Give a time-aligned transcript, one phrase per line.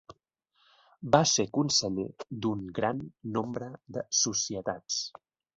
[1.15, 2.07] Va ser conseller
[2.45, 3.05] d'un gran
[3.39, 5.03] nombre de societats.